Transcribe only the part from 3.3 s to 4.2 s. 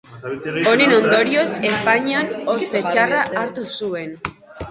hartu zuen.